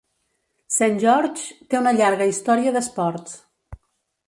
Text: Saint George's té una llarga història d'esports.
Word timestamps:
Saint 0.75 0.97
George's 1.03 1.43
té 1.75 1.79
una 1.81 1.95
llarga 1.99 2.29
història 2.33 2.75
d'esports. 2.79 3.39